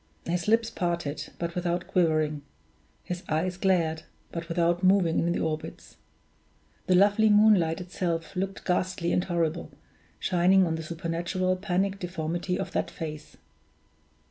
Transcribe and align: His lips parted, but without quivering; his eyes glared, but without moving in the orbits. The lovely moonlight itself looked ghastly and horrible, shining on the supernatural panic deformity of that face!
His 0.25 0.47
lips 0.47 0.71
parted, 0.71 1.29
but 1.37 1.53
without 1.53 1.85
quivering; 1.85 2.41
his 3.03 3.21
eyes 3.29 3.55
glared, 3.55 4.01
but 4.31 4.49
without 4.49 4.83
moving 4.83 5.19
in 5.19 5.31
the 5.31 5.39
orbits. 5.41 5.97
The 6.87 6.95
lovely 6.95 7.29
moonlight 7.29 7.79
itself 7.79 8.35
looked 8.35 8.65
ghastly 8.65 9.11
and 9.11 9.23
horrible, 9.25 9.69
shining 10.19 10.65
on 10.65 10.73
the 10.73 10.81
supernatural 10.81 11.55
panic 11.55 11.99
deformity 11.99 12.57
of 12.57 12.71
that 12.71 12.89
face! 12.89 13.37